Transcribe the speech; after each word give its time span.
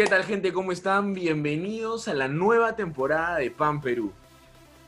¿Qué 0.00 0.06
tal 0.06 0.24
gente? 0.24 0.50
¿Cómo 0.50 0.72
están? 0.72 1.12
Bienvenidos 1.12 2.08
a 2.08 2.14
la 2.14 2.26
nueva 2.26 2.74
temporada 2.74 3.36
de 3.36 3.50
Pan 3.50 3.82
Perú. 3.82 4.14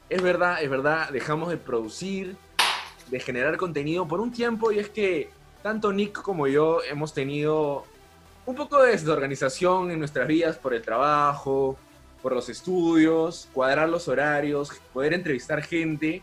Es 0.08 0.22
verdad, 0.22 0.62
es 0.62 0.70
verdad, 0.70 1.10
dejamos 1.10 1.50
de 1.50 1.58
producir, 1.58 2.34
de 3.10 3.20
generar 3.20 3.59
contenido 3.59 4.09
por 4.09 4.20
un 4.20 4.32
tiempo 4.32 4.72
y 4.72 4.78
es 4.78 4.88
que 4.88 5.28
tanto 5.62 5.92
Nick 5.92 6.22
como 6.22 6.46
yo 6.46 6.82
hemos 6.90 7.12
tenido 7.12 7.84
un 8.46 8.54
poco 8.54 8.82
de 8.82 8.92
desorganización 8.92 9.90
en 9.90 9.98
nuestras 9.98 10.27
vidas 10.27 10.56
por 10.56 10.72
el 10.72 10.80
trabajo, 10.80 11.76
por 12.22 12.32
los 12.32 12.48
estudios, 12.48 13.50
cuadrar 13.52 13.90
los 13.90 14.08
horarios, 14.08 14.80
poder 14.94 15.12
entrevistar 15.12 15.60
gente. 15.60 16.22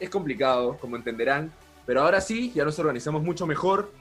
Es 0.00 0.10
complicado, 0.10 0.76
como 0.80 0.96
entenderán, 0.96 1.52
pero 1.86 2.02
ahora 2.02 2.20
sí, 2.20 2.50
ya 2.52 2.64
nos 2.64 2.80
organizamos 2.80 3.22
mucho 3.22 3.46
mejor, 3.46 3.92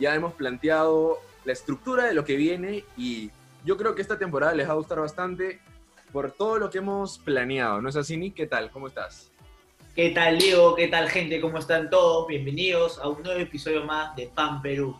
ya 0.00 0.12
hemos 0.16 0.32
planteado 0.32 1.20
la 1.44 1.52
estructura 1.52 2.06
de 2.06 2.14
lo 2.14 2.24
que 2.24 2.34
viene 2.34 2.84
y 2.96 3.30
yo 3.64 3.76
creo 3.76 3.94
que 3.94 4.02
esta 4.02 4.18
temporada 4.18 4.54
les 4.54 4.68
va 4.68 4.72
a 4.72 4.76
gustar 4.76 5.00
bastante 5.00 5.60
por 6.12 6.32
todo 6.32 6.58
lo 6.58 6.70
que 6.70 6.78
hemos 6.78 7.18
planeado. 7.18 7.80
¿No 7.80 7.88
es 7.88 7.96
así, 7.96 8.16
Nick? 8.16 8.34
¿Qué 8.34 8.46
tal? 8.46 8.70
¿Cómo 8.70 8.88
estás? 8.88 9.30
¿Qué 9.94 10.10
tal, 10.10 10.38
Leo? 10.38 10.74
¿Qué 10.74 10.88
tal, 10.88 11.08
gente? 11.08 11.40
¿Cómo 11.40 11.58
están 11.58 11.90
todos? 11.90 12.26
Bienvenidos 12.26 12.98
a 12.98 13.08
un 13.08 13.22
nuevo 13.22 13.40
episodio 13.40 13.84
más 13.84 14.16
de 14.16 14.28
Pan 14.28 14.62
Perú. 14.62 14.96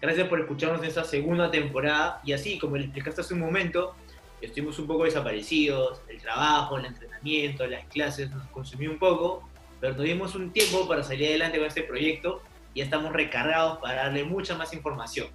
Gracias 0.00 0.28
por 0.28 0.40
escucharnos 0.40 0.80
en 0.82 0.88
esta 0.88 1.04
segunda 1.04 1.50
temporada. 1.50 2.20
Y 2.24 2.32
así, 2.32 2.58
como 2.58 2.76
les 2.76 2.86
explicaste 2.86 3.22
hace 3.22 3.34
un 3.34 3.40
momento, 3.40 3.94
estuvimos 4.40 4.78
un 4.78 4.86
poco 4.86 5.04
desaparecidos. 5.04 6.00
El 6.08 6.20
trabajo, 6.20 6.78
el 6.78 6.86
entrenamiento, 6.86 7.66
las 7.66 7.86
clases 7.86 8.30
nos 8.30 8.46
consumió 8.48 8.90
un 8.90 8.98
poco. 8.98 9.48
Pero 9.80 9.96
tuvimos 9.96 10.34
un 10.34 10.52
tiempo 10.52 10.86
para 10.86 11.02
salir 11.02 11.28
adelante 11.28 11.58
con 11.58 11.66
este 11.66 11.82
proyecto 11.82 12.42
y 12.72 12.82
estamos 12.82 13.12
recargados 13.12 13.78
para 13.78 14.04
darle 14.04 14.24
mucha 14.24 14.56
más 14.56 14.72
información. 14.74 15.28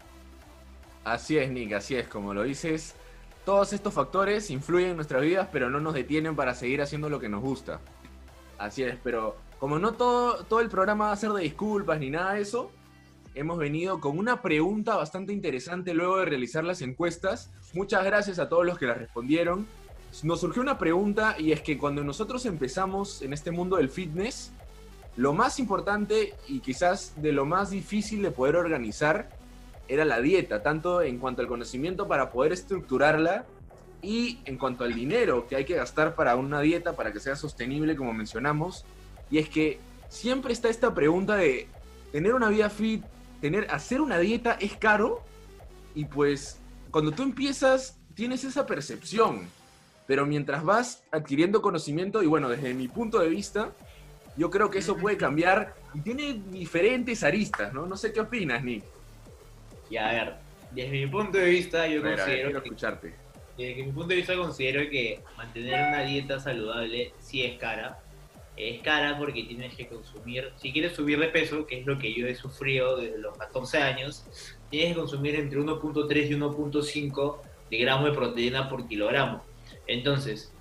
Así 1.04 1.38
es, 1.38 1.50
Nick, 1.52 1.74
así 1.74 1.96
es, 1.96 2.08
como 2.08 2.34
lo 2.34 2.44
dices. 2.44 2.96
Todos 3.46 3.74
estos 3.74 3.94
factores 3.94 4.50
influyen 4.52 4.92
en 4.92 4.96
nuestras 4.98 5.22
vidas, 5.22 5.50
pero 5.52 5.70
no 5.70 5.80
nos 5.80 5.94
detienen 5.94 6.36
para 6.36 6.54
seguir 6.54 6.82
haciendo 6.82 7.10
lo 7.10 7.20
que 7.20 7.30
nos 7.30 7.42
gusta. 7.42 7.80
Así 8.60 8.84
es, 8.84 8.96
pero 9.04 9.36
como 9.60 9.80
no 9.80 9.94
todo, 9.94 10.44
todo 10.44 10.60
el 10.60 10.70
programa 10.70 11.08
va 11.08 11.12
a 11.12 11.16
ser 11.16 11.32
de 11.32 11.44
disculpas 11.44 12.00
ni 12.00 12.12
nada 12.12 12.34
de 12.34 12.42
eso, 12.42 12.72
hemos 13.34 13.58
venido 13.58 14.00
con 14.00 14.18
una 14.18 14.42
pregunta 14.42 14.96
bastante 14.96 15.34
interesante 15.34 15.94
luego 15.94 16.18
de 16.18 16.26
realizar 16.26 16.64
las 16.64 16.82
encuestas. 16.82 17.52
Muchas 17.74 18.04
gracias 18.04 18.40
a 18.40 18.50
todos 18.50 18.66
los 18.66 18.78
que 18.78 18.86
las 18.86 18.98
respondieron. 18.98 19.68
Nos 20.24 20.42
surgió 20.42 20.62
una 20.62 20.78
pregunta 20.78 21.36
y 21.40 21.52
es 21.52 21.62
que 21.62 21.78
cuando 21.78 22.04
nosotros 22.04 22.46
empezamos 22.46 23.22
en 23.22 23.34
este 23.34 23.52
mundo 23.52 23.78
del 23.78 23.90
fitness, 23.90 24.52
lo 25.16 25.34
más 25.34 25.60
importante 25.60 26.34
y 26.48 26.60
quizás 26.60 27.14
de 27.22 27.32
lo 27.32 27.46
más 27.46 27.70
difícil 27.70 28.22
de 28.22 28.32
poder 28.32 28.56
organizar 28.56 29.30
era 29.92 30.06
la 30.06 30.22
dieta, 30.22 30.64
tanto 30.64 31.02
en 31.02 31.18
cuanto 31.18 31.42
al 31.42 31.50
conocimiento 31.50 32.08
para 32.08 32.32
poder 32.32 32.54
estructurarla 32.54 33.44
y 34.02 34.40
en 34.46 34.58
cuanto 34.58 34.86
al 34.86 34.94
dinero 34.94 35.48
que 35.48 35.58
hay 35.58 35.66
que 35.66 35.76
gastar 35.76 36.16
para 36.16 36.38
una 36.38 36.62
dieta 36.62 36.96
para 36.96 37.12
que 37.12 37.20
sea 37.20 37.36
sostenible, 37.36 37.98
como 37.98 38.14
mencionamos. 38.14 38.86
Y 39.30 39.38
es 39.38 39.50
que 39.50 39.80
siempre 40.08 40.54
está 40.54 40.70
esta 40.70 40.94
pregunta 40.94 41.36
de 41.36 41.68
tener 42.14 42.34
una 42.34 42.48
vida 42.48 42.70
fit, 42.70 43.04
tener, 43.42 43.68
hacer 43.70 44.00
una 44.00 44.18
dieta 44.18 44.54
es 44.62 44.78
caro 44.78 45.24
y 45.94 46.06
pues 46.06 46.58
cuando 46.90 47.12
tú 47.12 47.24
empiezas 47.24 48.00
tienes 48.14 48.46
esa 48.46 48.66
percepción, 48.66 49.42
pero 50.08 50.26
mientras 50.26 50.64
vas 50.64 51.04
adquiriendo 51.12 51.62
conocimiento 51.62 52.24
y 52.24 52.28
bueno, 52.28 52.48
desde 52.48 52.74
mi 52.74 52.88
punto 52.88 53.20
de 53.20 53.28
vista, 53.28 53.72
yo 54.38 54.50
creo 54.50 54.70
que 54.70 54.80
eso 54.80 54.96
puede 54.96 55.18
cambiar 55.18 55.76
y 55.94 56.00
tiene 56.00 56.42
diferentes 56.50 57.24
aristas, 57.24 57.74
¿no? 57.74 57.88
No 57.88 57.98
sé 57.98 58.14
qué 58.14 58.22
opinas, 58.22 58.64
Nick. 58.64 58.86
Y 59.92 59.98
a 59.98 60.12
ver, 60.12 60.34
desde 60.72 60.92
mi 60.92 61.08
punto 61.08 61.38
de 61.38 61.50
vista, 61.50 61.86
yo 61.86 62.02
considero 62.02 62.26
quiero 62.26 62.64
que, 62.64 62.70
escucharte. 62.70 63.14
desde 63.58 63.84
mi 63.84 63.92
punto 63.92 64.08
de 64.08 64.16
vista 64.16 64.36
considero 64.38 64.90
que 64.90 65.20
mantener 65.36 65.90
una 65.90 66.04
dieta 66.04 66.40
saludable 66.40 67.14
sí 67.20 67.44
es 67.44 67.60
cara. 67.60 68.00
Es 68.56 68.82
cara 68.82 69.18
porque 69.18 69.44
tienes 69.44 69.76
que 69.76 69.88
consumir, 69.88 70.54
si 70.56 70.72
quieres 70.72 70.94
subir 70.94 71.20
de 71.20 71.28
peso, 71.28 71.68
que 71.68 71.82
es 71.82 71.86
lo 71.86 72.00
que 72.00 72.14
yo 72.14 72.26
he 72.26 72.36
sufrido 72.36 72.98
desde 72.98 73.18
los 73.18 73.38
14 73.38 73.80
años, 73.80 74.26
tienes 74.70 74.94
que 74.94 75.00
consumir 75.00 75.36
entre 75.36 75.60
1.3 75.60 76.30
y 76.30 76.34
1.5 76.36 77.38
de 77.70 77.78
gramo 77.78 78.06
de 78.06 78.14
proteína 78.14 78.70
por 78.70 78.88
kilogramo. 78.88 79.44
Entonces, 79.88 80.54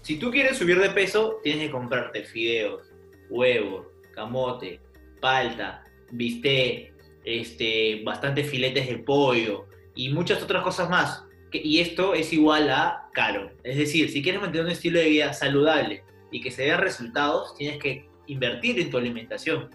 si 0.00 0.18
tú 0.18 0.30
quieres 0.30 0.56
subir 0.56 0.80
de 0.80 0.90
peso, 0.90 1.40
tienes 1.42 1.66
que 1.66 1.72
comprarte 1.72 2.22
fideos, 2.22 2.82
huevos, 3.28 3.86
camote, 4.14 4.80
palta, 5.20 5.84
bistec, 6.10 6.95
este, 7.26 8.02
bastantes 8.04 8.48
filetes 8.48 8.88
de 8.88 8.98
pollo 8.98 9.66
y 9.94 10.08
muchas 10.10 10.42
otras 10.42 10.62
cosas 10.62 10.88
más. 10.88 11.24
Y 11.52 11.80
esto 11.80 12.14
es 12.14 12.32
igual 12.32 12.70
a 12.70 13.08
caro. 13.12 13.50
Es 13.62 13.76
decir, 13.76 14.10
si 14.10 14.22
quieres 14.22 14.40
mantener 14.40 14.66
un 14.66 14.72
estilo 14.72 14.98
de 14.98 15.08
vida 15.08 15.32
saludable 15.32 16.04
y 16.30 16.40
que 16.40 16.50
se 16.50 16.64
vean 16.64 16.80
resultados, 16.80 17.54
tienes 17.56 17.78
que 17.78 18.08
invertir 18.26 18.78
en 18.78 18.90
tu 18.90 18.96
alimentación. 18.96 19.70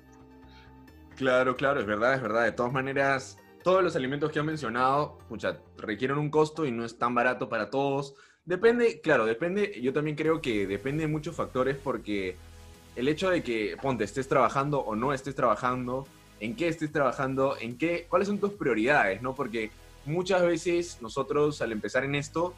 Claro, 1.18 1.56
claro, 1.56 1.80
es 1.80 1.86
verdad, 1.86 2.16
es 2.16 2.22
verdad. 2.22 2.46
De 2.46 2.52
todas 2.52 2.72
maneras, 2.72 3.38
todos 3.64 3.84
los 3.84 3.96
alimentos 3.96 4.32
que 4.32 4.40
han 4.40 4.46
mencionado, 4.46 5.20
requieren 5.78 6.18
un 6.18 6.30
costo 6.30 6.66
y 6.66 6.72
no 6.72 6.86
es 6.86 6.98
tan 6.98 7.14
barato 7.14 7.50
para 7.50 7.70
todos. 7.70 8.16
Depende, 8.46 9.02
claro, 9.02 9.26
depende, 9.26 9.80
yo 9.82 9.94
también 9.94 10.16
creo 10.16 10.42
que 10.42 10.66
depende 10.66 11.04
de 11.04 11.08
muchos 11.08 11.36
factores 11.36 11.78
porque 11.78 12.38
el 12.96 13.08
hecho 13.08 13.30
de 13.30 13.44
que, 13.44 13.78
ponte, 13.82 14.04
estés 14.04 14.28
trabajando 14.28 14.80
o 14.80 14.96
no 14.96 15.14
estés 15.14 15.36
trabajando, 15.36 16.08
en 16.42 16.56
qué 16.56 16.68
estés 16.68 16.92
trabajando, 16.92 17.56
en 17.60 17.78
qué, 17.78 18.08
cuáles 18.10 18.28
son 18.28 18.40
tus 18.40 18.54
prioridades, 18.54 19.22
¿no? 19.22 19.36
Porque 19.36 19.70
muchas 20.06 20.42
veces 20.42 20.98
nosotros 21.00 21.62
al 21.62 21.72
empezar 21.72 22.04
en 22.04 22.16
esto, 22.16 22.56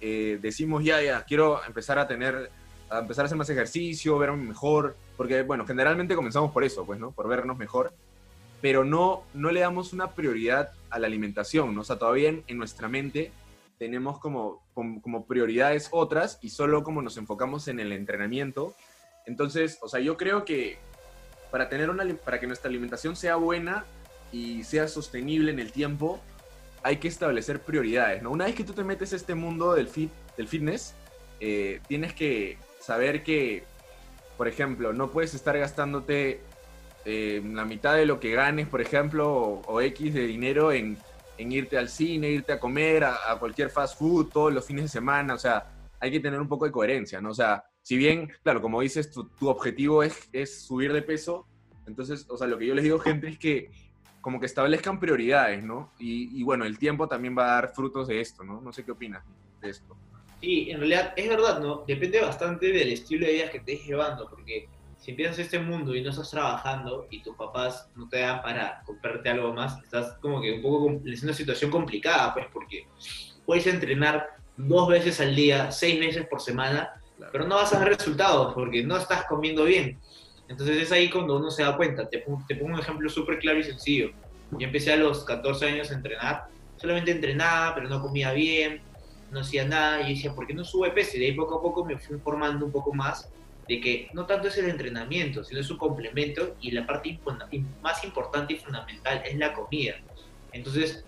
eh, 0.00 0.38
decimos, 0.40 0.84
ya, 0.84 1.02
ya, 1.02 1.24
quiero 1.24 1.60
empezar 1.66 1.98
a 1.98 2.06
tener, 2.06 2.52
a 2.88 3.00
empezar 3.00 3.24
a 3.24 3.26
hacer 3.26 3.36
más 3.36 3.50
ejercicio, 3.50 4.16
verme 4.18 4.44
mejor, 4.44 4.96
porque, 5.16 5.42
bueno, 5.42 5.66
generalmente 5.66 6.14
comenzamos 6.14 6.52
por 6.52 6.62
eso, 6.62 6.86
pues, 6.86 7.00
¿no? 7.00 7.10
Por 7.10 7.26
vernos 7.26 7.58
mejor, 7.58 7.92
pero 8.60 8.84
no, 8.84 9.24
no 9.34 9.50
le 9.50 9.60
damos 9.60 9.92
una 9.92 10.12
prioridad 10.12 10.70
a 10.88 11.00
la 11.00 11.08
alimentación, 11.08 11.74
¿no? 11.74 11.80
O 11.80 11.84
sea, 11.84 11.98
todavía 11.98 12.28
en, 12.28 12.44
en 12.46 12.56
nuestra 12.56 12.86
mente 12.86 13.32
tenemos 13.78 14.20
como, 14.20 14.62
como, 14.74 15.02
como 15.02 15.26
prioridades 15.26 15.88
otras 15.90 16.38
y 16.40 16.50
solo 16.50 16.84
como 16.84 17.02
nos 17.02 17.16
enfocamos 17.16 17.66
en 17.66 17.80
el 17.80 17.90
entrenamiento. 17.90 18.76
Entonces, 19.26 19.78
o 19.82 19.88
sea, 19.88 19.98
yo 19.98 20.16
creo 20.16 20.44
que 20.44 20.78
para, 21.54 21.68
tener 21.68 21.88
una, 21.88 22.04
para 22.16 22.40
que 22.40 22.48
nuestra 22.48 22.68
alimentación 22.68 23.14
sea 23.14 23.36
buena 23.36 23.84
y 24.32 24.64
sea 24.64 24.88
sostenible 24.88 25.52
en 25.52 25.60
el 25.60 25.70
tiempo, 25.70 26.20
hay 26.82 26.96
que 26.96 27.06
establecer 27.06 27.60
prioridades, 27.60 28.24
¿no? 28.24 28.32
Una 28.32 28.46
vez 28.46 28.56
que 28.56 28.64
tú 28.64 28.72
te 28.72 28.82
metes 28.82 29.12
a 29.12 29.16
este 29.16 29.36
mundo 29.36 29.72
del, 29.72 29.86
fit, 29.86 30.10
del 30.36 30.48
fitness, 30.48 30.96
eh, 31.38 31.80
tienes 31.86 32.12
que 32.12 32.58
saber 32.80 33.22
que, 33.22 33.62
por 34.36 34.48
ejemplo, 34.48 34.92
no 34.92 35.12
puedes 35.12 35.32
estar 35.32 35.56
gastándote 35.56 36.40
eh, 37.04 37.40
la 37.44 37.64
mitad 37.64 37.94
de 37.94 38.06
lo 38.06 38.18
que 38.18 38.32
ganes, 38.32 38.66
por 38.66 38.80
ejemplo, 38.80 39.32
o, 39.32 39.62
o 39.68 39.80
X 39.80 40.12
de 40.12 40.26
dinero 40.26 40.72
en, 40.72 40.98
en 41.38 41.52
irte 41.52 41.78
al 41.78 41.88
cine, 41.88 42.30
irte 42.30 42.52
a 42.52 42.58
comer, 42.58 43.04
a, 43.04 43.30
a 43.30 43.38
cualquier 43.38 43.70
fast 43.70 43.96
food 43.96 44.30
todos 44.32 44.52
los 44.52 44.66
fines 44.66 44.86
de 44.86 44.88
semana, 44.88 45.34
o 45.34 45.38
sea, 45.38 45.66
hay 46.00 46.10
que 46.10 46.18
tener 46.18 46.40
un 46.40 46.48
poco 46.48 46.64
de 46.64 46.72
coherencia, 46.72 47.20
¿no? 47.20 47.30
O 47.30 47.34
sea, 47.34 47.62
si 47.84 47.98
bien, 47.98 48.32
claro, 48.42 48.62
como 48.62 48.80
dices, 48.80 49.10
tu, 49.10 49.28
tu 49.28 49.48
objetivo 49.48 50.02
es, 50.02 50.28
es 50.32 50.62
subir 50.64 50.92
de 50.92 51.02
peso, 51.02 51.46
entonces, 51.86 52.24
o 52.30 52.36
sea, 52.38 52.46
lo 52.46 52.58
que 52.58 52.66
yo 52.66 52.74
les 52.74 52.82
digo, 52.82 52.98
gente, 52.98 53.28
es 53.28 53.38
que 53.38 53.70
como 54.22 54.40
que 54.40 54.46
establezcan 54.46 54.98
prioridades, 54.98 55.62
¿no? 55.62 55.92
Y, 55.98 56.40
y 56.40 56.42
bueno, 56.44 56.64
el 56.64 56.78
tiempo 56.78 57.06
también 57.06 57.36
va 57.36 57.44
a 57.44 57.54
dar 57.60 57.74
frutos 57.74 58.08
de 58.08 58.22
esto, 58.22 58.42
¿no? 58.42 58.62
No 58.62 58.72
sé 58.72 58.86
qué 58.86 58.92
opinas 58.92 59.22
de 59.60 59.68
esto. 59.68 59.94
Sí, 60.40 60.70
en 60.70 60.78
realidad 60.78 61.12
es 61.14 61.28
verdad, 61.28 61.60
¿no? 61.60 61.84
Depende 61.86 62.22
bastante 62.22 62.72
del 62.72 62.88
estilo 62.88 63.26
de 63.26 63.34
vida 63.34 63.50
que 63.50 63.58
estés 63.58 63.84
llevando, 63.84 64.30
porque 64.30 64.66
si 64.98 65.10
empiezas 65.10 65.38
este 65.38 65.58
mundo 65.58 65.94
y 65.94 66.00
no 66.00 66.08
estás 66.08 66.30
trabajando 66.30 67.06
y 67.10 67.22
tus 67.22 67.36
papás 67.36 67.90
no 67.96 68.08
te 68.08 68.20
dan 68.20 68.40
para 68.40 68.82
comprarte 68.86 69.28
algo 69.28 69.52
más, 69.52 69.78
estás 69.82 70.16
como 70.22 70.40
que 70.40 70.54
un 70.54 70.62
poco 70.62 71.02
es 71.04 71.22
una 71.22 71.34
situación 71.34 71.70
complicada, 71.70 72.32
pues, 72.32 72.46
porque 72.50 72.86
puedes 73.44 73.66
entrenar 73.66 74.26
dos 74.56 74.88
veces 74.88 75.20
al 75.20 75.36
día, 75.36 75.70
seis 75.70 76.00
veces 76.00 76.26
por 76.26 76.40
semana, 76.40 76.94
Claro. 77.16 77.30
pero 77.32 77.46
no 77.46 77.54
vas 77.54 77.72
a 77.72 77.78
ver 77.78 77.96
resultados 77.96 78.54
porque 78.54 78.82
no 78.82 78.96
estás 78.96 79.24
comiendo 79.26 79.64
bien. 79.64 80.00
Entonces 80.48 80.82
es 80.82 80.92
ahí 80.92 81.08
cuando 81.10 81.36
uno 81.36 81.50
se 81.50 81.62
da 81.62 81.76
cuenta. 81.76 82.08
Te 82.08 82.18
te 82.18 82.56
pongo 82.56 82.74
un 82.74 82.80
ejemplo 82.80 83.08
súper 83.08 83.38
claro 83.38 83.60
y 83.60 83.64
sencillo. 83.64 84.10
Yo 84.50 84.66
empecé 84.66 84.92
a 84.92 84.96
los 84.96 85.24
14 85.24 85.66
años 85.66 85.90
a 85.90 85.94
entrenar, 85.94 86.44
solamente 86.76 87.10
entrenaba, 87.10 87.74
pero 87.74 87.88
no 87.88 88.00
comía 88.00 88.32
bien, 88.32 88.82
no 89.30 89.40
hacía 89.40 89.64
nada, 89.64 90.08
y 90.08 90.14
decía, 90.14 90.32
¿por 90.32 90.46
qué 90.46 90.54
no 90.54 90.64
sube 90.64 90.90
peso? 90.90 91.16
Y 91.16 91.20
de 91.20 91.26
ahí 91.26 91.32
poco 91.32 91.58
a 91.58 91.62
poco 91.62 91.84
me 91.84 91.98
fui 91.98 92.16
informando 92.16 92.66
un 92.66 92.72
poco 92.72 92.92
más 92.92 93.28
de 93.68 93.80
que 93.80 94.08
no 94.12 94.26
tanto 94.26 94.48
es 94.48 94.58
el 94.58 94.68
entrenamiento, 94.68 95.42
sino 95.42 95.60
es 95.60 95.66
su 95.66 95.78
complemento 95.78 96.54
y 96.60 96.70
la 96.70 96.86
parte 96.86 97.18
más 97.82 98.04
importante 98.04 98.54
y 98.54 98.56
fundamental 98.56 99.22
es 99.24 99.36
la 99.36 99.54
comida. 99.54 99.94
Entonces, 100.52 101.04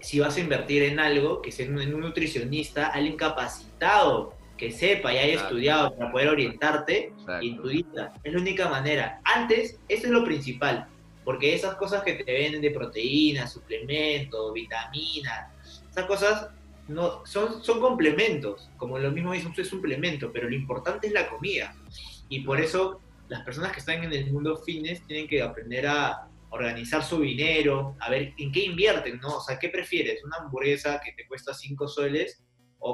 si 0.00 0.20
vas 0.20 0.36
a 0.36 0.40
invertir 0.40 0.82
en 0.82 0.98
algo, 0.98 1.40
que 1.40 1.52
sea 1.52 1.66
en 1.66 1.94
un 1.94 2.00
nutricionista, 2.00 2.88
alguien 2.88 3.16
capacitado, 3.16 4.34
que 4.56 4.70
sepa 4.70 5.12
y 5.12 5.18
haya 5.18 5.42
estudiado 5.42 5.96
para 5.96 6.10
poder 6.10 6.28
orientarte 6.28 7.06
Exacto. 7.06 7.46
en 7.46 7.56
tu 7.56 7.68
dieta. 7.68 8.12
Es 8.24 8.32
la 8.32 8.40
única 8.40 8.68
manera. 8.68 9.20
Antes, 9.24 9.78
eso 9.88 10.06
es 10.06 10.10
lo 10.10 10.24
principal, 10.24 10.86
porque 11.24 11.54
esas 11.54 11.74
cosas 11.76 12.02
que 12.02 12.14
te 12.14 12.32
venden 12.32 12.62
de 12.62 12.70
proteínas, 12.70 13.52
suplementos, 13.52 14.52
vitaminas, 14.52 15.50
esas 15.90 16.06
cosas 16.06 16.48
no, 16.88 17.24
son, 17.26 17.62
son 17.62 17.80
complementos, 17.80 18.70
como 18.76 18.98
lo 18.98 19.10
mismo 19.10 19.32
dice, 19.32 19.48
es 19.56 19.68
suplemento, 19.68 20.32
pero 20.32 20.48
lo 20.48 20.54
importante 20.54 21.08
es 21.08 21.12
la 21.12 21.28
comida. 21.28 21.74
Y 22.28 22.40
por 22.40 22.60
eso 22.60 23.00
las 23.28 23.42
personas 23.42 23.72
que 23.72 23.80
están 23.80 24.04
en 24.04 24.12
el 24.12 24.32
mundo 24.32 24.56
fitness 24.56 25.04
tienen 25.06 25.26
que 25.26 25.42
aprender 25.42 25.86
a 25.86 26.28
organizar 26.50 27.02
su 27.02 27.20
dinero, 27.20 27.96
a 28.00 28.10
ver 28.10 28.32
en 28.38 28.52
qué 28.52 28.64
invierten, 28.64 29.18
¿no? 29.18 29.38
O 29.38 29.40
sea, 29.40 29.58
¿qué 29.58 29.68
prefieres? 29.68 30.24
¿Una 30.24 30.36
hamburguesa 30.38 31.00
que 31.04 31.12
te 31.12 31.26
cuesta 31.26 31.52
5 31.52 31.88
soles 31.88 32.42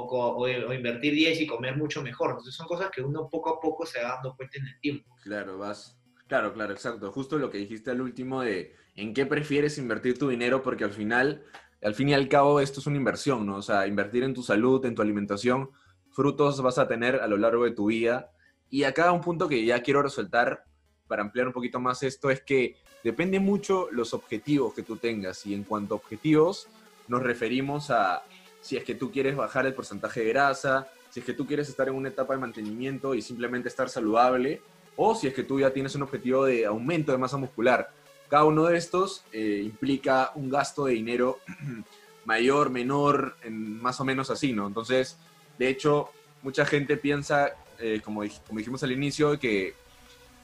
o, 0.01 0.37
o, 0.37 0.73
invertir 0.73 1.13
10 1.13 1.41
y 1.41 1.47
comer 1.47 1.77
mucho 1.77 2.01
mejor? 2.01 2.31
Entonces 2.31 2.55
son 2.55 2.67
cosas 2.67 2.89
que 2.91 3.01
uno 3.01 3.29
poco 3.29 3.49
a 3.49 3.59
poco 3.59 3.85
se 3.85 4.01
va 4.01 4.15
dando 4.15 4.35
cuenta 4.35 4.57
en 4.57 4.67
el 4.67 4.79
tiempo. 4.79 5.15
Claro, 5.23 5.57
vas. 5.57 5.97
Claro, 6.27 6.53
claro, 6.53 6.73
exacto. 6.73 7.11
Justo 7.11 7.37
lo 7.37 7.49
que 7.49 7.57
dijiste 7.57 7.91
al 7.91 8.01
último 8.01 8.41
de 8.41 8.75
en 8.95 9.13
qué 9.13 9.25
prefieres 9.25 9.77
invertir 9.77 10.17
tu 10.17 10.29
dinero, 10.29 10.63
porque 10.63 10.83
al 10.83 10.91
final, 10.91 11.43
al 11.81 11.95
fin 11.95 12.09
y 12.09 12.13
al 12.13 12.27
cabo, 12.27 12.59
esto 12.59 12.79
es 12.79 12.87
una 12.87 12.97
inversión, 12.97 13.45
¿no? 13.45 13.57
O 13.57 13.61
sea, 13.61 13.87
invertir 13.87 14.23
en 14.23 14.33
tu 14.33 14.43
salud, 14.43 14.83
en 14.85 14.95
tu 14.95 15.01
alimentación, 15.01 15.69
frutos 16.11 16.61
vas 16.61 16.77
a 16.77 16.87
tener 16.87 17.17
a 17.17 17.27
lo 17.27 17.37
largo 17.37 17.65
de 17.65 17.71
tu 17.71 17.87
vida. 17.87 18.31
Y 18.69 18.83
acá 18.83 19.11
un 19.11 19.21
punto 19.21 19.47
que 19.47 19.65
ya 19.65 19.81
quiero 19.83 20.01
resaltar 20.01 20.63
para 21.07 21.21
ampliar 21.21 21.47
un 21.47 21.53
poquito 21.53 21.79
más 21.79 22.01
esto 22.03 22.29
es 22.29 22.41
que 22.41 22.77
depende 23.03 23.39
mucho 23.39 23.89
los 23.91 24.13
objetivos 24.13 24.73
que 24.73 24.83
tú 24.83 24.95
tengas. 24.95 25.45
Y 25.45 25.53
en 25.53 25.63
cuanto 25.63 25.93
a 25.93 25.97
objetivos, 25.97 26.67
nos 27.07 27.21
referimos 27.21 27.91
a 27.91 28.23
si 28.63 28.77
es 28.77 28.83
que 28.85 28.95
tú 28.95 29.11
quieres 29.11 29.35
bajar 29.35 29.65
el 29.65 29.73
porcentaje 29.73 30.21
de 30.21 30.29
grasa, 30.29 30.87
si 31.09 31.19
es 31.19 31.25
que 31.25 31.33
tú 31.33 31.45
quieres 31.45 31.67
estar 31.67 31.87
en 31.89 31.95
una 31.95 32.09
etapa 32.09 32.33
de 32.33 32.39
mantenimiento 32.39 33.13
y 33.13 33.21
simplemente 33.21 33.67
estar 33.67 33.89
saludable, 33.89 34.61
o 34.95 35.13
si 35.13 35.27
es 35.27 35.33
que 35.33 35.43
tú 35.43 35.59
ya 35.59 35.71
tienes 35.71 35.93
un 35.95 36.03
objetivo 36.03 36.45
de 36.45 36.65
aumento 36.65 37.11
de 37.11 37.17
masa 37.17 37.35
muscular. 37.35 37.91
Cada 38.29 38.45
uno 38.45 38.63
de 38.63 38.77
estos 38.77 39.25
eh, 39.33 39.61
implica 39.63 40.31
un 40.35 40.49
gasto 40.49 40.85
de 40.85 40.93
dinero 40.93 41.39
mayor, 42.25 42.69
menor, 42.69 43.35
en 43.43 43.81
más 43.81 43.99
o 43.99 44.05
menos 44.05 44.29
así, 44.29 44.53
¿no? 44.53 44.65
Entonces, 44.65 45.17
de 45.59 45.67
hecho, 45.67 46.09
mucha 46.41 46.65
gente 46.65 46.95
piensa, 46.95 47.57
eh, 47.79 48.01
como, 48.03 48.23
como 48.47 48.59
dijimos 48.59 48.81
al 48.81 48.93
inicio, 48.93 49.37
que 49.37 49.75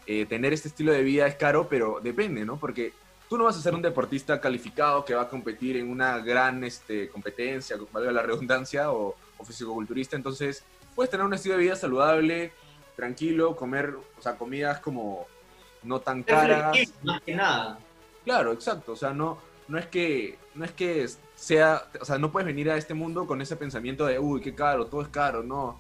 eh, 0.08 0.26
tener 0.26 0.52
este 0.52 0.68
estilo 0.68 0.92
de 0.92 1.04
vida 1.04 1.26
es 1.26 1.36
caro, 1.36 1.70
pero 1.70 2.02
depende, 2.04 2.44
¿no? 2.44 2.60
Porque 2.60 2.92
tú 3.30 3.38
no 3.38 3.44
vas 3.44 3.56
a 3.58 3.62
ser 3.62 3.76
un 3.76 3.82
deportista 3.82 4.42
calificado 4.42 5.06
que 5.06 5.14
va 5.14 5.22
a 5.22 5.30
competir 5.30 5.78
en 5.78 5.90
una 5.90 6.18
gran 6.18 6.64
este, 6.64 7.08
competencia, 7.10 7.78
valga 7.94 8.12
la 8.12 8.24
redundancia, 8.24 8.92
o, 8.92 9.16
o 9.38 9.46
fisicoculturista, 9.46 10.16
entonces 10.16 10.64
puedes 10.96 11.12
tener 11.12 11.26
un 11.26 11.34
estilo 11.34 11.56
de 11.56 11.62
vida 11.62 11.76
saludable, 11.76 12.52
tranquilo, 12.96 13.56
comer, 13.56 13.96
o 14.18 14.22
sea, 14.22 14.36
comidas 14.36 14.80
como 14.80 15.28
no 15.84 16.02
tan 16.02 16.24
caras. 16.24 16.76
Más 17.04 17.22
que 17.22 17.36
nada. 17.36 17.80
Claro, 18.26 18.52
exacto, 18.52 18.94
o 18.94 18.96
sea, 18.96 19.14
no, 19.14 19.38
no 19.68 19.78
es 19.78 19.86
que, 19.86 20.38
no 20.56 20.66
es 20.66 20.72
que 20.72 21.08
sea, 21.36 21.86
o 22.02 22.06
sea, 22.06 22.18
no 22.18 22.32
puedes 22.32 22.48
venir 22.48 22.70
a 22.70 22.78
este 22.78 22.94
mundo 22.94 23.28
con 23.28 23.42
ese 23.42 23.56
pensamiento 23.56 24.06
de, 24.06 24.20
uy, 24.20 24.42
qué 24.42 24.54
caro, 24.56 24.88
todo 24.88 25.02
es 25.02 25.08
caro, 25.08 25.44
no. 25.44 25.80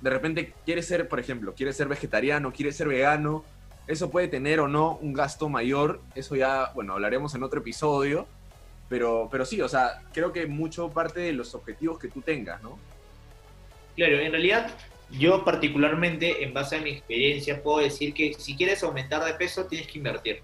De 0.00 0.10
repente 0.10 0.54
quieres 0.64 0.86
ser, 0.86 1.08
por 1.08 1.18
ejemplo, 1.18 1.54
quieres 1.54 1.76
ser 1.76 1.88
vegetariano, 1.88 2.52
quieres 2.52 2.76
ser 2.76 2.88
vegano, 2.88 3.44
eso 3.88 4.10
puede 4.10 4.28
tener 4.28 4.60
o 4.60 4.68
no 4.68 4.98
un 5.00 5.12
gasto 5.12 5.48
mayor, 5.48 6.00
eso 6.14 6.36
ya, 6.36 6.70
bueno, 6.74 6.92
hablaremos 6.92 7.34
en 7.34 7.42
otro 7.42 7.60
episodio, 7.60 8.26
pero, 8.88 9.28
pero 9.30 9.44
sí, 9.44 9.60
o 9.60 9.68
sea, 9.68 10.02
creo 10.12 10.32
que 10.32 10.46
mucho 10.46 10.90
parte 10.90 11.20
de 11.20 11.32
los 11.32 11.54
objetivos 11.54 11.98
que 11.98 12.08
tú 12.08 12.20
tengas, 12.20 12.62
¿no? 12.62 12.78
Claro, 13.96 14.18
en 14.18 14.30
realidad 14.30 14.70
yo 15.10 15.44
particularmente, 15.44 16.44
en 16.44 16.52
base 16.52 16.76
a 16.76 16.80
mi 16.80 16.90
experiencia, 16.90 17.62
puedo 17.62 17.78
decir 17.78 18.12
que 18.12 18.34
si 18.34 18.56
quieres 18.56 18.82
aumentar 18.82 19.24
de 19.24 19.34
peso, 19.34 19.64
tienes 19.64 19.88
que 19.88 19.98
invertir. 19.98 20.42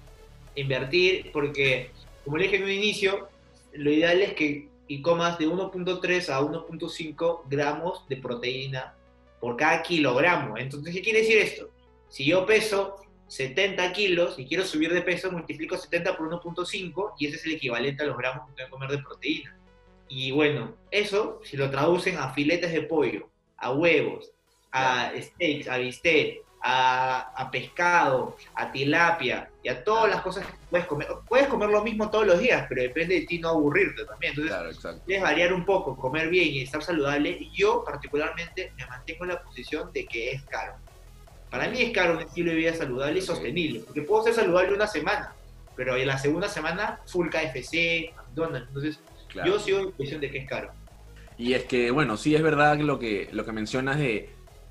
Invertir 0.56 1.31
porque, 1.32 1.91
como 2.25 2.38
le 2.38 2.44
dije 2.44 2.56
en 2.56 2.64
un 2.64 2.70
inicio, 2.70 3.29
lo 3.75 3.93
ideal 3.93 4.23
es 4.23 4.32
que 4.32 4.69
y 4.87 5.00
comas 5.00 5.38
de 5.38 5.49
1.3 5.49 6.29
a 6.29 6.41
1.5 6.41 7.43
gramos 7.49 8.06
de 8.08 8.17
proteína 8.17 8.94
por 9.41 9.56
cada 9.56 9.82
kilogramo. 9.82 10.58
Entonces, 10.58 10.94
¿qué 10.94 11.02
quiere 11.02 11.20
decir 11.20 11.38
esto? 11.38 11.70
Si 12.08 12.25
yo 12.25 12.44
peso 12.44 13.04
70 13.29 13.93
kilos 13.93 14.38
y 14.38 14.47
quiero 14.47 14.65
subir 14.65 14.93
de 14.93 15.03
peso, 15.03 15.31
multiplico 15.31 15.76
70 15.76 16.17
por 16.17 16.31
1.5 16.31 17.15
y 17.19 17.26
ese 17.26 17.37
es 17.37 17.44
el 17.47 17.53
equivalente 17.53 18.03
a 18.03 18.06
los 18.06 18.17
gramos 18.17 18.47
que 18.47 18.53
voy 18.53 18.62
a 18.62 18.71
comer 18.71 18.91
de 18.91 18.99
proteína. 18.99 19.56
Y 20.09 20.31
bueno, 20.32 20.76
eso, 20.91 21.41
si 21.44 21.56
lo 21.56 21.71
traducen 21.71 22.19
a 22.19 22.32
filetes 22.32 22.73
de 22.73 22.82
pollo, 22.82 23.29
a 23.56 23.73
huevos, 23.73 24.31
a 24.71 25.12
steaks, 25.19 25.69
a 25.69 25.79
bistec, 25.79 26.44
a, 26.67 27.49
pescado, 27.53 28.37
a 28.55 28.73
tilapia 28.73 29.50
y 29.62 29.69
a 29.69 29.85
todas 29.85 30.11
las 30.11 30.23
cosas 30.23 30.47
que 30.47 30.53
puedes 30.70 30.87
comer. 30.87 31.09
Puedes 31.29 31.47
comer 31.49 31.69
lo 31.69 31.82
mismo 31.85 32.11
todos 32.11 32.27
los 32.27 32.38
días, 32.38 32.65
pero 32.69 32.82
depende 32.82 33.20
de 33.20 33.27
ti 33.27 33.38
no 33.38 33.50
aburrirte 33.50 34.05
también. 34.06 34.32
Entonces, 34.37 34.79
claro, 34.81 35.00
variar 35.23 35.53
un 35.53 35.65
poco, 35.65 35.94
comer 35.97 36.29
bien 36.29 36.49
y 36.49 36.62
estar 36.62 36.82
saludable. 36.82 37.37
Y 37.38 37.50
yo, 37.50 37.85
particularmente, 37.85 38.73
me 38.77 38.87
mantengo 38.87 39.25
en 39.25 39.31
la 39.31 39.43
posición 39.43 39.93
de 39.93 40.06
que 40.06 40.32
es 40.32 40.43
caro. 40.44 40.75
Para 41.55 41.69
mí 41.69 41.81
es 41.81 41.93
caro 41.93 42.15
un 42.15 42.21
estilo 42.21 42.51
de 42.51 42.56
vida 42.56 42.75
saludable 42.75 43.21
y 43.21 43.23
sostenible, 43.23 43.79
porque 43.87 44.03
puedo 44.03 44.25
ser 44.25 44.35
saludable 44.35 44.75
una 44.75 44.89
semana, 44.89 45.37
pero 45.77 45.95
en 45.95 46.09
la 46.09 46.19
segunda 46.19 46.49
semana, 46.49 46.99
full 47.06 47.29
KFC, 47.29 48.12
McDonald's. 48.17 48.67
Entonces, 48.67 48.99
yo 49.47 49.61
sigo 49.61 49.79
en 49.79 49.85
la 49.85 49.91
posición 49.93 50.21
de 50.21 50.33
que 50.33 50.39
es 50.39 50.49
caro. 50.49 50.73
Y 51.39 51.53
es 51.53 51.62
que, 51.62 51.93
bueno, 51.93 52.17
sí 52.17 52.35
es 52.35 52.43
verdad 52.43 52.77
lo 52.79 52.99
que, 52.99 53.29
lo 53.31 53.45
que 53.45 53.53
mencionas 53.53 54.01
de 54.01 54.31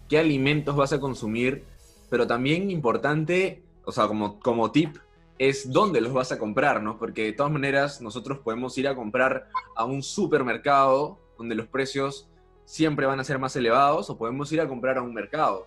qué 0.09 0.19
alimentos 0.19 0.75
vas 0.75 0.91
a 0.91 1.00
consumir, 1.00 1.63
pero 2.09 2.27
también 2.27 2.69
importante, 2.69 3.63
o 3.85 3.94
sea, 3.94 4.07
como, 4.07 4.41
como 4.41 4.69
tip, 4.71 4.97
es 5.39 5.71
dónde 5.71 6.01
los 6.01 6.12
vas 6.12 6.33
a 6.33 6.38
comprar, 6.38 6.83
¿no? 6.83 7.00
Porque 7.00 7.24
de 7.24 7.31
todas 7.31 7.51
maneras 7.53 8.01
nosotros 8.01 8.39
podemos 8.39 8.77
ir 8.77 8.89
a 8.89 8.95
comprar 8.95 9.47
a 9.77 9.85
un 9.85 10.03
supermercado 10.03 11.18
donde 11.38 11.56
los 11.56 11.68
precios 11.68 12.27
siempre 12.65 13.06
van 13.06 13.21
a 13.21 13.24
ser 13.24 13.39
más 13.39 13.56
elevados 13.56 14.09
o 14.09 14.18
podemos 14.18 14.51
ir 14.51 14.59
a 14.59 14.68
comprar 14.68 14.97
a 14.97 15.01
un 15.01 15.13
mercado, 15.13 15.65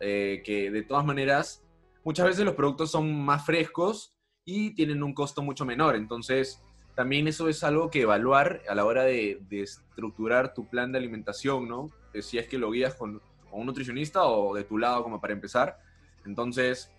eh, 0.00 0.42
que 0.44 0.70
de 0.70 0.82
todas 0.82 1.04
maneras 1.04 1.62
muchas 2.04 2.26
veces 2.26 2.44
los 2.44 2.54
productos 2.54 2.90
son 2.90 3.22
más 3.22 3.44
frescos 3.44 4.14
y 4.44 4.74
tienen 4.74 5.02
un 5.02 5.14
costo 5.14 5.42
mucho 5.42 5.64
menor. 5.64 5.94
Entonces, 5.94 6.62
también 6.94 7.28
eso 7.28 7.48
es 7.48 7.62
algo 7.62 7.90
que 7.90 8.02
evaluar 8.02 8.62
a 8.68 8.74
la 8.74 8.84
hora 8.84 9.04
de, 9.04 9.40
estructurar 9.50 10.54
tu 10.54 10.68
plan 10.68 10.92
de 10.92 10.98
alimentación, 10.98 11.68
¿no? 11.68 11.88
Si 12.20 12.38
es 12.38 12.48
que 12.48 12.58
lo 12.58 12.70
guías 12.70 12.94
con, 12.94 13.20
o 13.50 13.58
un 13.58 13.66
nutricionista 13.66 14.24
o 14.24 14.54
de 14.54 14.64
tu 14.64 14.78
lado 14.78 15.02
como 15.02 15.20
para 15.20 15.32
empezar. 15.32 15.78
Entonces, 16.24 16.90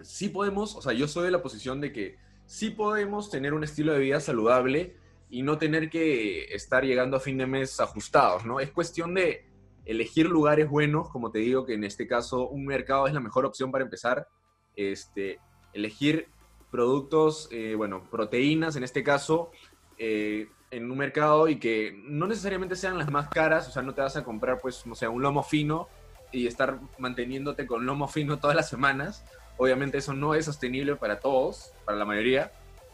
sí 0.00 0.28
podemos, 0.28 0.74
o 0.74 0.82
sea, 0.82 0.92
yo 0.92 1.06
soy 1.08 1.26
de 1.26 1.30
la 1.30 1.42
posición 1.42 1.80
de 1.80 1.92
que 1.92 2.16
sí 2.46 2.70
podemos 2.70 3.30
tener 3.30 3.54
un 3.54 3.64
estilo 3.64 3.92
de 3.92 4.00
vida 4.00 4.20
saludable 4.20 4.96
y 5.30 5.42
no 5.42 5.58
tener 5.58 5.88
que 5.88 6.44
estar 6.54 6.84
llegando 6.84 7.16
a 7.16 7.20
fin 7.20 7.38
de 7.38 7.46
mes 7.46 7.80
ajustados, 7.80 8.44
¿no? 8.44 8.60
Es 8.60 8.70
cuestión 8.70 9.14
de 9.14 9.46
elegir 9.84 10.28
lugares 10.28 10.68
buenos, 10.68 11.08
como 11.08 11.30
te 11.30 11.40
digo 11.40 11.64
que 11.66 11.74
en 11.74 11.84
este 11.84 12.06
caso 12.06 12.48
un 12.48 12.64
mercado 12.64 13.06
es 13.06 13.14
la 13.14 13.20
mejor 13.20 13.44
opción 13.44 13.70
para 13.70 13.84
empezar, 13.84 14.28
este, 14.76 15.40
elegir 15.72 16.28
productos, 16.70 17.48
eh, 17.50 17.74
bueno, 17.76 18.08
proteínas 18.10 18.76
en 18.76 18.84
este 18.84 19.02
caso, 19.02 19.50
eh, 19.98 20.48
en 20.70 20.90
un 20.90 20.96
mercado 20.96 21.48
y 21.48 21.58
que 21.58 21.94
no 22.04 22.26
necesariamente 22.26 22.76
sean 22.76 22.96
las 22.96 23.10
más 23.10 23.28
caras, 23.28 23.68
o 23.68 23.70
sea, 23.70 23.82
no 23.82 23.94
te 23.94 24.00
vas 24.00 24.16
a 24.16 24.24
comprar, 24.24 24.58
pues, 24.60 24.86
no 24.86 24.94
sé, 24.94 25.06
un 25.06 25.20
lomo 25.20 25.42
fino 25.42 25.88
y 26.32 26.46
estar 26.46 26.80
manteniéndote 26.98 27.66
con 27.66 27.84
lomo 27.84 28.08
fino 28.08 28.38
todas 28.38 28.56
las 28.56 28.70
semanas. 28.70 29.24
Obviamente 29.58 29.98
eso 29.98 30.14
no 30.14 30.34
es 30.34 30.46
sostenible 30.46 30.96
para 30.96 31.20
todos, 31.20 31.72
para 31.84 31.98
la 31.98 32.06
mayoría. 32.06 32.52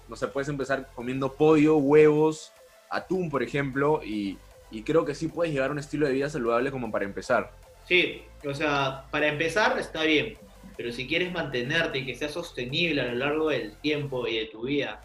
No 0.09 0.16
se 0.16 0.26
puedes 0.26 0.49
empezar 0.49 0.90
comiendo 0.97 1.35
pollo, 1.35 1.76
huevos, 1.76 2.52
atún, 2.90 3.30
por 3.30 3.45
ejemplo, 3.45 4.00
y, 4.02 4.38
y 4.70 4.82
creo 4.82 5.04
que 5.04 5.14
sí 5.14 5.28
puedes 5.28 5.52
llevar 5.52 5.70
un 5.70 5.78
estilo 5.78 6.06
de 6.06 6.12
vida 6.12 6.28
saludable 6.28 6.70
como 6.70 6.90
para 6.90 7.04
empezar. 7.04 7.52
Sí, 7.87 8.22
o 8.46 8.54
sea, 8.54 9.06
para 9.10 9.28
empezar 9.28 9.78
está 9.78 10.02
bien, 10.02 10.37
pero 10.76 10.92
si 10.92 11.06
quieres 11.06 11.32
mantenerte 11.32 11.98
y 11.98 12.06
que 12.06 12.14
sea 12.14 12.28
sostenible 12.28 13.00
a 13.00 13.06
lo 13.06 13.14
largo 13.14 13.48
del 13.48 13.76
tiempo 13.76 14.26
y 14.26 14.38
de 14.38 14.46
tu 14.46 14.62
vida, 14.62 15.04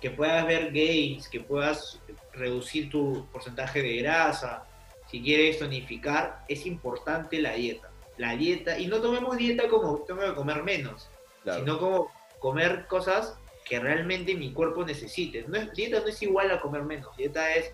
que 0.00 0.10
puedas 0.10 0.46
ver 0.46 0.72
gains, 0.72 1.28
que 1.28 1.40
puedas 1.40 2.00
reducir 2.32 2.88
tu 2.88 3.26
porcentaje 3.32 3.82
de 3.82 3.96
grasa, 3.96 4.64
si 5.10 5.20
quieres 5.20 5.58
tonificar, 5.58 6.44
es 6.48 6.66
importante 6.66 7.40
la 7.40 7.54
dieta. 7.54 7.90
La 8.16 8.36
dieta, 8.36 8.78
y 8.78 8.86
no 8.86 9.00
tomemos 9.00 9.36
dieta 9.36 9.68
como 9.68 9.98
tengo 10.02 10.20
que 10.20 10.34
comer 10.34 10.62
menos, 10.62 11.08
sino 11.44 11.78
como 11.78 12.12
comer 12.38 12.86
cosas 12.86 13.34
que 13.64 13.80
realmente 13.80 14.34
mi 14.34 14.52
cuerpo 14.52 14.84
necesite. 14.84 15.44
No 15.48 15.56
es, 15.56 15.72
dieta 15.72 16.00
no 16.00 16.06
es 16.06 16.22
igual 16.22 16.50
a 16.50 16.60
comer 16.60 16.82
menos, 16.82 17.16
dieta 17.16 17.54
es 17.54 17.72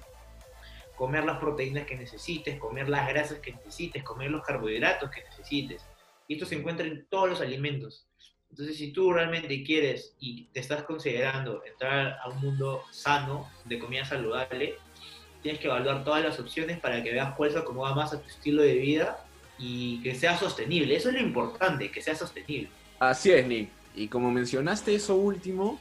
comer 0.96 1.24
las 1.24 1.38
proteínas 1.38 1.86
que 1.86 1.96
necesites, 1.96 2.58
comer 2.58 2.88
las 2.88 3.08
grasas 3.08 3.38
que 3.38 3.52
necesites, 3.52 4.02
comer 4.02 4.30
los 4.30 4.44
carbohidratos 4.44 5.10
que 5.10 5.22
necesites. 5.22 5.84
Y 6.26 6.34
esto 6.34 6.46
se 6.46 6.56
encuentra 6.56 6.86
en 6.86 7.06
todos 7.08 7.28
los 7.28 7.40
alimentos. 7.40 8.06
Entonces, 8.50 8.76
si 8.76 8.92
tú 8.92 9.12
realmente 9.12 9.62
quieres 9.62 10.16
y 10.18 10.44
te 10.46 10.60
estás 10.60 10.84
considerando 10.84 11.62
entrar 11.64 12.18
a 12.22 12.28
un 12.28 12.40
mundo 12.40 12.82
sano, 12.90 13.50
de 13.64 13.78
comida 13.78 14.04
saludable, 14.04 14.76
tienes 15.42 15.60
que 15.60 15.68
evaluar 15.68 16.04
todas 16.04 16.24
las 16.24 16.40
opciones 16.40 16.78
para 16.80 17.02
que 17.02 17.12
veas 17.12 17.34
cuál 17.34 17.52
se 17.52 17.58
acomoda 17.58 17.94
más 17.94 18.12
a 18.12 18.20
tu 18.20 18.28
estilo 18.28 18.62
de 18.62 18.74
vida 18.74 19.24
y 19.58 20.00
que 20.02 20.14
sea 20.14 20.38
sostenible. 20.38 20.96
Eso 20.96 21.08
es 21.10 21.14
lo 21.14 21.20
importante, 21.20 21.90
que 21.90 22.00
sea 22.00 22.14
sostenible. 22.14 22.70
Así 22.98 23.30
es, 23.30 23.46
Nick. 23.46 23.70
Y 23.94 24.08
como 24.08 24.30
mencionaste 24.30 24.94
eso 24.94 25.16
último, 25.16 25.80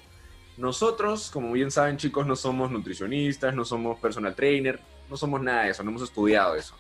nosotros, 0.57 1.29
como 1.31 1.51
bien 1.51 1.71
saben 1.71 1.97
chicos, 1.97 2.25
no 2.25 2.35
somos 2.35 2.71
nutricionistas, 2.71 3.53
no 3.53 3.65
somos 3.65 3.99
personal 3.99 4.35
trainer, 4.35 4.79
no 5.09 5.17
somos 5.17 5.41
nada 5.41 5.63
de 5.63 5.71
eso, 5.71 5.83
no 5.83 5.91
hemos 5.91 6.03
estudiado 6.03 6.55
eso. 6.55 6.75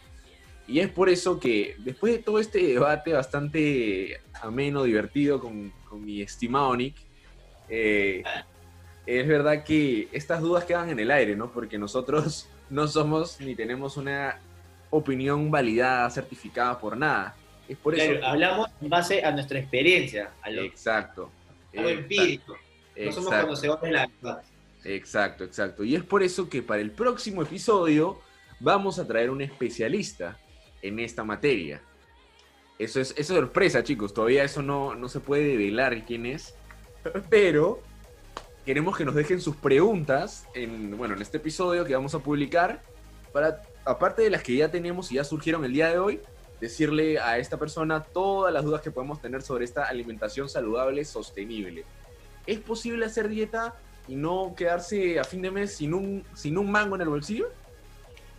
Y 0.67 0.79
es 0.79 0.89
por 0.89 1.09
eso 1.09 1.39
que 1.39 1.75
después 1.79 2.13
de 2.13 2.19
todo 2.19 2.39
este 2.39 2.59
debate 2.65 3.13
bastante 3.13 4.19
ameno, 4.41 4.83
divertido 4.83 5.39
con, 5.39 5.71
con 5.87 6.03
mi 6.03 6.21
estimado 6.21 6.75
Nick, 6.75 6.95
eh, 7.69 8.23
es 9.05 9.27
verdad 9.27 9.63
que 9.63 10.07
estas 10.11 10.41
dudas 10.41 10.65
quedan 10.65 10.89
en 10.89 10.99
el 10.99 11.11
aire, 11.11 11.35
¿no? 11.35 11.51
Porque 11.51 11.77
nosotros 11.77 12.47
no 12.69 12.87
somos 12.87 13.39
ni 13.41 13.55
tenemos 13.55 13.97
una 13.97 14.39
opinión 14.89 15.51
validada, 15.51 16.09
certificada 16.09 16.79
por 16.79 16.97
nada. 16.97 17.35
Es 17.67 17.77
por 17.77 17.93
Claro, 17.95 18.13
eso. 18.13 18.25
hablamos 18.25 18.69
en 18.81 18.89
base 18.89 19.23
a 19.23 19.31
nuestra 19.31 19.59
experiencia, 19.59 20.31
a 20.41 20.49
lo, 20.49 20.61
Exacto. 20.63 21.31
a 21.77 21.81
lo 21.81 21.89
empírico. 21.89 22.53
No 22.95 23.11
somos 23.11 23.27
Exacto. 23.27 23.45
conocedores 23.47 23.81
de 23.83 23.91
la 23.91 24.07
verdad. 24.21 24.43
Exacto, 24.85 25.43
exacto. 25.43 25.83
Y 25.83 25.95
es 25.95 26.03
por 26.03 26.21
eso 26.21 26.47
que 26.47 26.61
para 26.61 26.81
el 26.81 26.91
próximo 26.91 27.41
episodio 27.41 28.21
vamos 28.59 28.99
a 28.99 29.07
traer 29.07 29.31
un 29.31 29.41
especialista 29.41 30.37
en 30.81 30.99
esta 30.99 31.23
materia. 31.23 31.81
Eso 32.77 33.01
es, 33.01 33.11
eso 33.11 33.33
es 33.33 33.39
sorpresa, 33.39 33.83
chicos. 33.83 34.13
Todavía 34.13 34.43
eso 34.43 34.61
no, 34.61 34.93
no 34.95 35.09
se 35.09 35.19
puede 35.19 35.47
develar 35.47 36.05
quién 36.05 36.27
es. 36.27 36.53
Pero 37.29 37.81
queremos 38.63 38.95
que 38.95 39.05
nos 39.05 39.15
dejen 39.15 39.41
sus 39.41 39.55
preguntas 39.55 40.45
en, 40.53 40.95
bueno, 40.97 41.15
en 41.15 41.21
este 41.21 41.37
episodio 41.37 41.83
que 41.83 41.95
vamos 41.95 42.13
a 42.13 42.19
publicar. 42.19 42.83
Para, 43.33 43.63
aparte 43.85 44.21
de 44.21 44.29
las 44.29 44.43
que 44.43 44.55
ya 44.55 44.69
tenemos 44.69 45.11
y 45.11 45.15
ya 45.15 45.23
surgieron 45.23 45.65
el 45.65 45.73
día 45.73 45.89
de 45.89 45.97
hoy, 45.97 46.19
decirle 46.61 47.19
a 47.19 47.39
esta 47.39 47.57
persona 47.57 48.03
todas 48.03 48.53
las 48.53 48.63
dudas 48.63 48.81
que 48.81 48.91
podemos 48.91 49.19
tener 49.19 49.41
sobre 49.41 49.65
esta 49.65 49.85
alimentación 49.85 50.47
saludable 50.47 51.03
sostenible. 51.05 51.85
¿Es 52.45 52.59
posible 52.59 53.05
hacer 53.05 53.27
dieta 53.29 53.75
y 54.07 54.15
no 54.15 54.53
quedarse 54.55 55.19
a 55.19 55.23
fin 55.23 55.41
de 55.41 55.51
mes 55.51 55.75
sin 55.75 55.93
un, 55.93 56.23
sin 56.33 56.57
un 56.57 56.71
mango 56.71 56.95
en 56.95 57.01
el 57.01 57.09
bolsillo? 57.09 57.49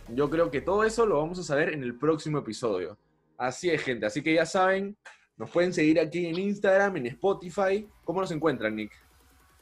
Yo 0.09 0.29
creo 0.29 0.49
que 0.49 0.61
todo 0.61 0.83
eso 0.83 1.05
lo 1.05 1.17
vamos 1.17 1.39
a 1.39 1.43
saber 1.43 1.73
en 1.73 1.83
el 1.83 1.95
próximo 1.95 2.39
episodio. 2.39 2.97
Así 3.37 3.69
es, 3.69 3.83
gente. 3.83 4.05
Así 4.05 4.23
que 4.23 4.33
ya 4.33 4.45
saben, 4.45 4.95
nos 5.35 5.49
pueden 5.49 5.73
seguir 5.73 5.99
aquí 5.99 6.25
en 6.25 6.39
Instagram, 6.39 6.97
en 6.97 7.07
Spotify. 7.07 7.87
¿Cómo 8.03 8.21
nos 8.21 8.31
encuentran, 8.31 8.75
Nick? 8.75 8.91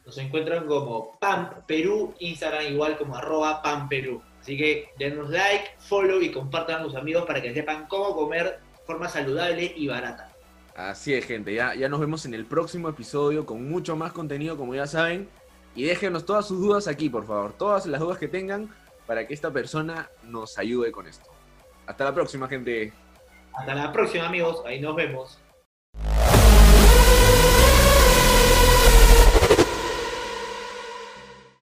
Nos 0.05 0.17
encuentran 0.19 0.67
como 0.67 1.17
Pam 1.19 1.49
Perú, 1.65 2.13
Instagram 2.19 2.71
igual 2.71 2.97
como 2.97 3.15
arroba 3.15 3.61
Pam 3.63 3.89
Perú. 3.89 4.21
Así 4.39 4.55
que 4.55 4.89
denos 4.99 5.31
like, 5.31 5.71
follow 5.79 6.21
y 6.21 6.31
compartan 6.31 6.81
a 6.81 6.83
sus 6.83 6.95
amigos 6.95 7.25
para 7.25 7.41
que 7.41 7.53
sepan 7.53 7.87
cómo 7.87 8.15
comer 8.15 8.59
de 8.77 8.85
forma 8.85 9.09
saludable 9.09 9.73
y 9.75 9.87
barata. 9.87 10.31
Así 10.75 11.13
es, 11.13 11.25
gente. 11.25 11.53
Ya, 11.53 11.73
ya 11.73 11.89
nos 11.89 11.99
vemos 11.99 12.25
en 12.25 12.35
el 12.35 12.45
próximo 12.45 12.87
episodio 12.87 13.45
con 13.45 13.67
mucho 13.67 13.95
más 13.95 14.11
contenido, 14.11 14.57
como 14.57 14.75
ya 14.75 14.85
saben. 14.85 15.27
Y 15.75 15.83
déjenos 15.83 16.25
todas 16.25 16.47
sus 16.47 16.59
dudas 16.59 16.87
aquí, 16.87 17.09
por 17.09 17.27
favor. 17.27 17.53
Todas 17.53 17.85
las 17.85 17.99
dudas 17.99 18.17
que 18.17 18.27
tengan 18.27 18.73
para 19.05 19.27
que 19.27 19.33
esta 19.33 19.51
persona 19.51 20.09
nos 20.23 20.57
ayude 20.57 20.91
con 20.91 21.07
esto. 21.07 21.29
Hasta 21.85 22.05
la 22.05 22.13
próxima, 22.13 22.47
gente. 22.47 22.93
Hasta 23.53 23.75
la 23.75 23.91
próxima 23.91 24.27
amigos, 24.27 24.63
ahí 24.65 24.79
nos 24.79 24.95
vemos. 24.95 25.39